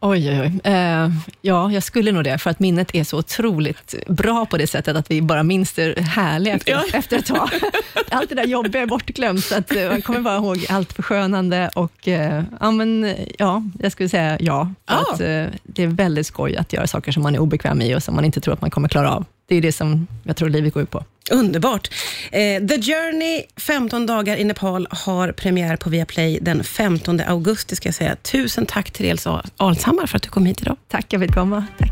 Oj, 0.00 0.30
oj, 0.30 0.40
oj. 0.40 0.72
Eh, 0.72 1.10
ja, 1.40 1.72
jag 1.72 1.82
skulle 1.82 2.12
nog 2.12 2.24
det, 2.24 2.38
för 2.38 2.50
att 2.50 2.58
minnet 2.58 2.94
är 2.94 3.04
så 3.04 3.18
otroligt 3.18 3.94
bra 4.06 4.46
på 4.46 4.56
det 4.56 4.66
sättet 4.66 4.96
att 4.96 5.10
vi 5.10 5.22
bara 5.22 5.42
minns 5.42 5.72
det 5.72 6.00
härliga 6.00 6.54
efter, 6.54 6.72
ja. 6.72 6.84
efter 6.92 7.18
ett 7.18 7.26
tag. 7.26 7.50
Allt 8.10 8.28
det 8.28 8.34
där 8.34 8.44
jobbiga 8.44 8.82
är 8.82 8.86
bortglömt, 8.86 9.44
så 9.44 9.58
att, 9.58 9.76
eh, 9.76 9.88
man 9.88 10.02
kommer 10.02 10.20
bara 10.20 10.36
ihåg 10.36 10.66
allt 10.68 10.92
förskönande 10.92 11.70
och 11.74 12.08
eh, 12.08 12.44
ja, 12.60 12.70
men, 12.70 13.14
ja, 13.38 13.62
jag 13.78 13.92
skulle 13.92 14.08
säga 14.08 14.36
ja. 14.40 14.72
Ah. 14.84 14.98
att, 14.98 15.20
eh, 15.20 15.46
det 15.62 15.82
är 15.82 15.86
väldigt 15.86 16.26
skoj 16.26 16.56
att 16.56 16.72
göra 16.72 16.86
saker 16.86 17.12
som 17.12 17.22
man 17.22 17.34
är 17.34 17.38
obekväm 17.38 17.82
i 17.82 17.94
och 17.94 18.02
som 18.02 18.14
man 18.14 18.24
inte 18.24 18.40
tror 18.40 18.54
att 18.54 18.60
man 18.60 18.70
kommer 18.70 18.88
klara 18.88 19.12
av. 19.12 19.24
Det 19.46 19.56
är 19.56 19.62
det 19.62 19.72
som 19.72 20.06
jag 20.22 20.36
tror 20.36 20.48
livet 20.48 20.74
går 20.74 20.82
ut 20.82 20.90
på. 20.90 21.04
Underbart. 21.30 21.90
Eh, 22.32 22.66
The 22.66 22.82
Journey, 22.82 23.42
15 23.56 24.06
dagar 24.06 24.36
i 24.36 24.44
Nepal, 24.44 24.86
har 24.90 25.32
premiär 25.32 25.76
på 25.76 25.90
Viaplay 25.90 26.38
den 26.42 26.64
15 26.64 27.20
augusti. 27.20 27.76
Ska 27.76 27.88
jag 27.88 27.94
säga. 27.94 28.16
Tusen 28.16 28.66
tack, 28.66 28.90
Therese 28.90 29.26
Alshammar, 29.56 30.06
för 30.06 30.16
att 30.16 30.22
du 30.22 30.28
kom 30.28 30.46
hit 30.46 30.60
idag. 30.62 30.76
Tack, 30.88 31.06
jag 31.08 31.22
fick 31.22 31.34
komma. 31.34 31.66
Tack. 31.78 31.90